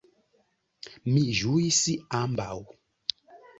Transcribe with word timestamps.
Mi 1.09 1.23
ĝuis 1.41 1.83
ambaŭ. 2.23 2.59